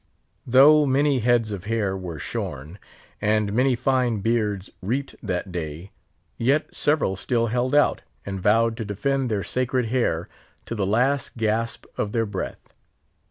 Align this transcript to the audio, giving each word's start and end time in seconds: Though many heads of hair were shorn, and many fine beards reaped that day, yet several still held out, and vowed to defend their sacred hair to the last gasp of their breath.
Though 0.47 0.87
many 0.87 1.19
heads 1.19 1.51
of 1.51 1.65
hair 1.65 1.95
were 1.95 2.17
shorn, 2.17 2.79
and 3.21 3.53
many 3.53 3.75
fine 3.75 4.21
beards 4.21 4.71
reaped 4.81 5.13
that 5.21 5.51
day, 5.51 5.91
yet 6.39 6.73
several 6.73 7.15
still 7.15 7.45
held 7.53 7.75
out, 7.75 8.01
and 8.25 8.41
vowed 8.41 8.77
to 8.77 8.83
defend 8.85 9.29
their 9.29 9.43
sacred 9.43 9.89
hair 9.89 10.27
to 10.65 10.73
the 10.73 10.87
last 10.87 11.37
gasp 11.37 11.85
of 11.99 12.13
their 12.13 12.25
breath. 12.25 12.73